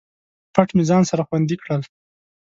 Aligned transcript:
پټ 0.53 0.67
مې 0.75 0.83
ځان 0.89 1.03
سره 1.09 1.21
خوندي 1.27 1.55
کړل 1.61 1.81